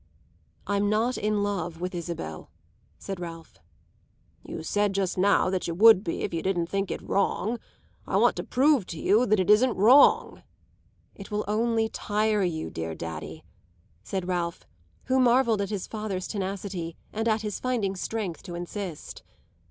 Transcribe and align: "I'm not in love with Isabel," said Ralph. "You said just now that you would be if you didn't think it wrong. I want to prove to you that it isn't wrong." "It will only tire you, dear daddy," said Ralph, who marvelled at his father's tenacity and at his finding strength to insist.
"I'm 0.65 0.89
not 0.89 1.15
in 1.15 1.43
love 1.43 1.79
with 1.79 1.93
Isabel," 1.93 2.49
said 2.97 3.19
Ralph. 3.19 3.59
"You 4.41 4.63
said 4.63 4.93
just 4.93 5.15
now 5.15 5.51
that 5.51 5.67
you 5.67 5.75
would 5.75 6.03
be 6.03 6.21
if 6.21 6.33
you 6.33 6.41
didn't 6.41 6.65
think 6.65 6.89
it 6.89 7.07
wrong. 7.07 7.59
I 8.07 8.17
want 8.17 8.35
to 8.37 8.43
prove 8.43 8.87
to 8.87 8.99
you 8.99 9.27
that 9.27 9.39
it 9.39 9.51
isn't 9.51 9.75
wrong." 9.75 10.41
"It 11.13 11.29
will 11.29 11.45
only 11.47 11.87
tire 11.87 12.41
you, 12.41 12.71
dear 12.71 12.95
daddy," 12.95 13.43
said 14.01 14.27
Ralph, 14.27 14.65
who 15.03 15.19
marvelled 15.19 15.61
at 15.61 15.69
his 15.69 15.85
father's 15.85 16.27
tenacity 16.27 16.95
and 17.13 17.27
at 17.27 17.43
his 17.43 17.59
finding 17.59 17.95
strength 17.95 18.41
to 18.41 18.55
insist. 18.55 19.21